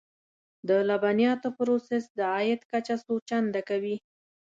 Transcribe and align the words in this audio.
د 0.67 0.69
لبنیاتو 0.89 1.49
پروسس 1.57 2.03
د 2.17 2.19
عاید 2.33 2.61
کچه 2.71 2.95
څو 3.03 3.13
چنده 3.29 3.61
کوي. 3.69 3.95